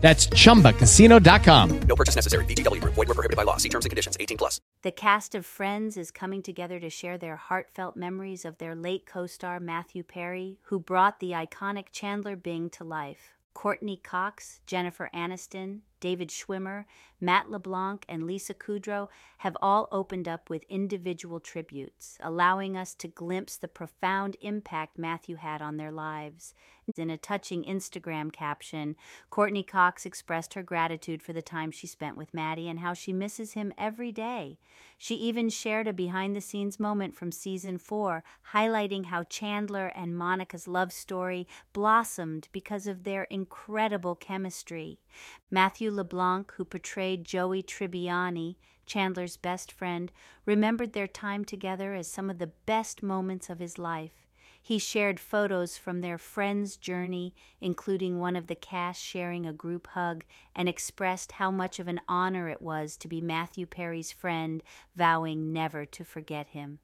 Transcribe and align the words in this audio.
That's 0.00 0.26
chumbacasino.com. 0.28 1.80
No 1.80 1.94
purchase 1.94 2.16
necessary. 2.16 2.44
VGW 2.46 2.80
Group. 2.80 2.94
Void 2.94 3.08
were 3.08 3.14
prohibited 3.14 3.36
by 3.36 3.42
law. 3.42 3.58
See 3.58 3.68
terms 3.68 3.84
and 3.84 3.90
conditions. 3.90 4.16
18 4.18 4.38
plus. 4.38 4.60
The 4.82 4.90
cast 4.90 5.34
of 5.34 5.44
Friends 5.44 5.96
is 5.96 6.10
coming 6.10 6.42
together 6.42 6.80
to 6.80 6.88
share 6.88 7.18
their 7.18 7.36
heartfelt 7.36 7.96
memories 7.96 8.46
of 8.46 8.56
their 8.58 8.74
late 8.74 9.04
co-star 9.04 9.60
Matthew 9.60 10.02
Perry, 10.02 10.58
who 10.64 10.78
brought 10.78 11.20
the 11.20 11.32
iconic 11.32 11.86
Chandler 11.92 12.36
Bing 12.36 12.70
to 12.70 12.84
life. 12.84 13.36
Courteney 13.52 13.96
Cox, 13.96 14.60
Jennifer 14.66 15.10
Aniston, 15.12 15.80
David 15.98 16.30
Schwimmer, 16.30 16.86
Matt 17.20 17.50
LeBlanc, 17.50 18.06
and 18.08 18.26
Lisa 18.26 18.54
Kudrow 18.54 19.08
have 19.38 19.56
all 19.60 19.88
opened 19.92 20.28
up 20.28 20.48
with 20.48 20.64
individual 20.68 21.40
tributes, 21.40 22.16
allowing 22.22 22.76
us 22.76 22.94
to 22.94 23.08
glimpse 23.08 23.56
the 23.56 23.68
profound 23.68 24.36
impact 24.40 24.98
Matthew 24.98 25.36
had 25.36 25.60
on 25.60 25.76
their 25.76 25.92
lives. 25.92 26.54
In 26.96 27.10
a 27.10 27.16
touching 27.16 27.64
Instagram 27.64 28.32
caption, 28.32 28.96
Courteney 29.30 29.62
Cox 29.62 30.04
expressed 30.04 30.54
her 30.54 30.62
gratitude 30.62 31.22
for 31.22 31.32
the 31.32 31.42
time 31.42 31.70
she 31.70 31.86
spent 31.86 32.16
with 32.16 32.34
Matty 32.34 32.68
and 32.68 32.80
how 32.80 32.94
she 32.94 33.12
misses 33.12 33.52
him 33.52 33.72
every 33.78 34.12
day. 34.12 34.58
She 34.98 35.14
even 35.14 35.48
shared 35.48 35.86
a 35.86 35.92
behind 35.92 36.34
the 36.34 36.40
scenes 36.40 36.80
moment 36.80 37.14
from 37.14 37.32
season 37.32 37.78
four, 37.78 38.24
highlighting 38.52 39.06
how 39.06 39.22
Chandler 39.24 39.86
and 39.94 40.16
Monica's 40.16 40.66
love 40.66 40.92
story 40.92 41.46
blossomed 41.72 42.48
because 42.52 42.86
of 42.86 43.04
their 43.04 43.24
incredible 43.24 44.14
chemistry. 44.14 44.98
Matthew 45.50 45.90
LeBlanc, 45.90 46.52
who 46.56 46.64
portrayed 46.64 47.24
Joey 47.24 47.62
Tribbiani, 47.62 48.56
Chandler's 48.86 49.36
best 49.36 49.70
friend, 49.70 50.10
remembered 50.44 50.92
their 50.92 51.06
time 51.06 51.44
together 51.44 51.94
as 51.94 52.08
some 52.08 52.28
of 52.28 52.38
the 52.38 52.50
best 52.66 53.02
moments 53.02 53.48
of 53.48 53.60
his 53.60 53.78
life. 53.78 54.26
He 54.62 54.78
shared 54.78 55.18
photos 55.18 55.78
from 55.78 56.00
their 56.00 56.18
friend's 56.18 56.76
journey, 56.76 57.34
including 57.60 58.18
one 58.18 58.36
of 58.36 58.46
the 58.46 58.54
cast 58.54 59.02
sharing 59.02 59.46
a 59.46 59.52
group 59.52 59.88
hug, 59.88 60.24
and 60.54 60.68
expressed 60.68 61.32
how 61.32 61.50
much 61.50 61.78
of 61.78 61.88
an 61.88 62.00
honor 62.06 62.48
it 62.48 62.60
was 62.60 62.96
to 62.98 63.08
be 63.08 63.20
Matthew 63.20 63.66
Perry's 63.66 64.12
friend, 64.12 64.62
vowing 64.94 65.52
never 65.52 65.86
to 65.86 66.04
forget 66.04 66.48
him. 66.48 66.78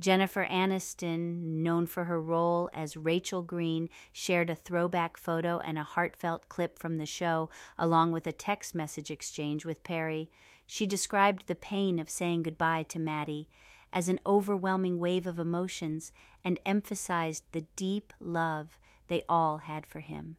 Jennifer 0.00 0.46
Aniston, 0.46 1.62
known 1.62 1.86
for 1.86 2.04
her 2.04 2.20
role 2.20 2.70
as 2.72 2.96
Rachel 2.96 3.42
Green, 3.42 3.88
shared 4.12 4.48
a 4.48 4.54
throwback 4.54 5.16
photo 5.16 5.58
and 5.58 5.76
a 5.76 5.82
heartfelt 5.82 6.48
clip 6.48 6.78
from 6.78 6.98
the 6.98 7.06
show, 7.06 7.50
along 7.76 8.12
with 8.12 8.26
a 8.26 8.32
text 8.32 8.74
message 8.74 9.10
exchange 9.10 9.64
with 9.64 9.82
Perry. 9.82 10.30
She 10.66 10.86
described 10.86 11.46
the 11.46 11.54
pain 11.54 11.98
of 11.98 12.08
saying 12.08 12.44
goodbye 12.44 12.84
to 12.84 12.98
Matty 12.98 13.48
as 13.92 14.08
an 14.08 14.20
overwhelming 14.26 14.98
wave 14.98 15.26
of 15.26 15.38
emotions 15.38 16.12
and 16.44 16.58
emphasized 16.64 17.44
the 17.52 17.66
deep 17.76 18.12
love 18.20 18.78
they 19.08 19.22
all 19.28 19.58
had 19.58 19.86
for 19.86 20.00
him. 20.00 20.36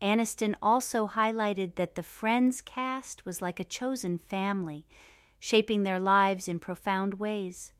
Aniston 0.00 0.54
also 0.60 1.06
highlighted 1.06 1.76
that 1.76 1.94
the 1.94 2.02
Friends 2.02 2.60
cast 2.60 3.24
was 3.24 3.40
like 3.40 3.60
a 3.60 3.64
chosen 3.64 4.18
family, 4.18 4.84
shaping 5.38 5.82
their 5.82 6.00
lives 6.00 6.48
in 6.48 6.58
profound 6.58 7.14
ways. 7.14 7.72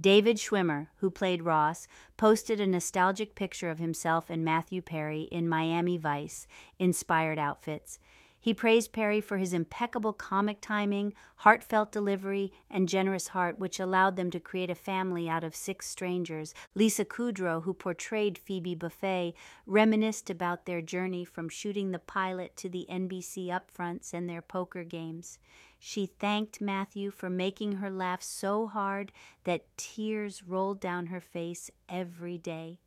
David 0.00 0.36
Schwimmer, 0.36 0.88
who 0.96 1.10
played 1.10 1.42
Ross, 1.42 1.86
posted 2.16 2.60
a 2.60 2.66
nostalgic 2.66 3.34
picture 3.34 3.70
of 3.70 3.78
himself 3.78 4.28
and 4.28 4.44
Matthew 4.44 4.82
Perry 4.82 5.22
in 5.22 5.48
Miami 5.48 5.96
Vice 5.96 6.46
inspired 6.78 7.38
outfits. 7.38 7.98
He 8.44 8.52
praised 8.52 8.92
Perry 8.92 9.22
for 9.22 9.38
his 9.38 9.54
impeccable 9.54 10.12
comic 10.12 10.60
timing, 10.60 11.14
heartfelt 11.36 11.90
delivery, 11.90 12.52
and 12.68 12.90
generous 12.90 13.28
heart, 13.28 13.58
which 13.58 13.80
allowed 13.80 14.16
them 14.16 14.30
to 14.32 14.38
create 14.38 14.68
a 14.68 14.74
family 14.74 15.30
out 15.30 15.42
of 15.42 15.56
six 15.56 15.88
strangers. 15.88 16.52
Lisa 16.74 17.06
Kudrow, 17.06 17.62
who 17.62 17.72
portrayed 17.72 18.36
Phoebe 18.36 18.76
Buffay, 18.76 19.32
reminisced 19.64 20.28
about 20.28 20.66
their 20.66 20.82
journey 20.82 21.24
from 21.24 21.48
shooting 21.48 21.90
the 21.90 21.98
pilot 21.98 22.54
to 22.58 22.68
the 22.68 22.86
NBC 22.90 23.46
upfronts 23.46 24.12
and 24.12 24.28
their 24.28 24.42
poker 24.42 24.84
games. 24.84 25.38
She 25.78 26.04
thanked 26.04 26.60
Matthew 26.60 27.10
for 27.10 27.30
making 27.30 27.76
her 27.76 27.88
laugh 27.88 28.22
so 28.22 28.66
hard 28.66 29.10
that 29.44 29.74
tears 29.78 30.42
rolled 30.42 30.80
down 30.80 31.06
her 31.06 31.20
face 31.20 31.70
every 31.88 32.36
day. 32.36 32.78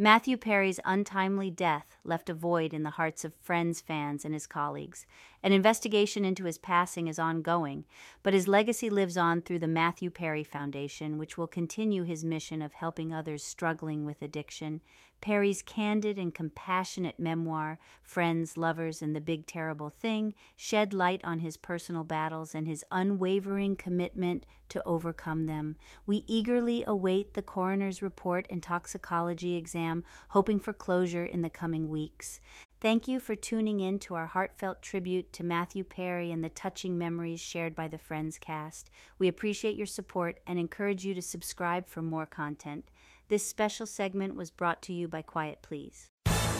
Matthew 0.00 0.36
Perry's 0.36 0.78
untimely 0.84 1.50
death 1.50 1.96
left 2.04 2.30
a 2.30 2.34
void 2.34 2.72
in 2.72 2.84
the 2.84 2.90
hearts 2.90 3.24
of 3.24 3.34
Friends 3.34 3.80
fans 3.80 4.24
and 4.24 4.32
his 4.32 4.46
colleagues. 4.46 5.06
An 5.42 5.52
investigation 5.52 6.24
into 6.24 6.44
his 6.44 6.58
passing 6.58 7.06
is 7.06 7.18
ongoing, 7.18 7.84
but 8.24 8.34
his 8.34 8.48
legacy 8.48 8.90
lives 8.90 9.16
on 9.16 9.40
through 9.40 9.60
the 9.60 9.68
Matthew 9.68 10.10
Perry 10.10 10.42
Foundation, 10.42 11.16
which 11.16 11.38
will 11.38 11.46
continue 11.46 12.02
his 12.02 12.24
mission 12.24 12.60
of 12.60 12.72
helping 12.72 13.12
others 13.12 13.44
struggling 13.44 14.04
with 14.04 14.20
addiction. 14.20 14.80
Perry's 15.20 15.62
candid 15.62 16.18
and 16.18 16.34
compassionate 16.34 17.18
memoir, 17.18 17.78
Friends, 18.02 18.56
Lovers, 18.56 19.00
and 19.00 19.14
the 19.14 19.20
Big 19.20 19.46
Terrible 19.46 19.90
Thing, 19.90 20.34
shed 20.56 20.92
light 20.92 21.20
on 21.24 21.40
his 21.40 21.56
personal 21.56 22.04
battles 22.04 22.54
and 22.54 22.66
his 22.66 22.84
unwavering 22.90 23.76
commitment 23.76 24.44
to 24.68 24.82
overcome 24.84 25.46
them. 25.46 25.76
We 26.06 26.24
eagerly 26.26 26.84
await 26.86 27.34
the 27.34 27.42
coroner's 27.42 28.02
report 28.02 28.46
and 28.50 28.62
toxicology 28.62 29.56
exam, 29.56 30.04
hoping 30.30 30.60
for 30.60 30.72
closure 30.72 31.24
in 31.24 31.42
the 31.42 31.50
coming 31.50 31.88
weeks. 31.88 32.40
Thank 32.80 33.08
you 33.08 33.18
for 33.18 33.34
tuning 33.34 33.80
in 33.80 33.98
to 34.00 34.14
our 34.14 34.26
heartfelt 34.26 34.82
tribute 34.82 35.32
to 35.32 35.42
Matthew 35.42 35.82
Perry 35.82 36.30
and 36.30 36.44
the 36.44 36.48
touching 36.48 36.96
memories 36.96 37.40
shared 37.40 37.74
by 37.74 37.88
the 37.88 37.98
Friends 37.98 38.38
cast. 38.38 38.88
We 39.18 39.26
appreciate 39.26 39.74
your 39.74 39.86
support 39.86 40.38
and 40.46 40.60
encourage 40.60 41.04
you 41.04 41.12
to 41.14 41.22
subscribe 41.22 41.88
for 41.88 42.02
more 42.02 42.26
content. 42.26 42.88
This 43.26 43.44
special 43.44 43.84
segment 43.84 44.36
was 44.36 44.52
brought 44.52 44.80
to 44.82 44.92
you 44.92 45.08
by 45.08 45.22
Quiet 45.22 45.58
Please. 45.60 46.08